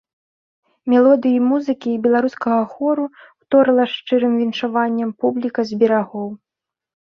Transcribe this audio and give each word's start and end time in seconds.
Мелодыі 0.93 1.39
музыкі 1.49 1.89
і 1.97 1.99
беларускага 2.05 2.57
хору 2.73 3.05
ўторыла 3.41 3.83
шчырым 3.93 4.33
віншаваннем 4.41 5.15
публіка 5.23 5.61
з 5.73 5.81
берагоў. 5.85 6.29